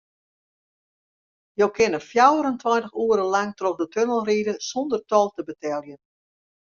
Jo 1.61 1.67
kinne 1.75 1.99
fjouwerentweintich 2.05 2.97
oere 3.03 3.25
lang 3.35 3.51
troch 3.59 3.77
de 3.81 3.87
tunnel 3.95 4.25
ride 4.29 4.53
sûnder 4.69 5.01
tol 5.11 5.27
te 5.35 5.41
beteljen. 5.51 6.01